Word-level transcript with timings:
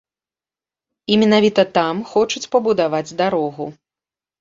І 1.11 1.19
менавіта 1.25 1.61
там 1.77 2.01
хочуць 2.15 2.45
пабудаваць 2.57 3.07
дарогу. 3.25 3.73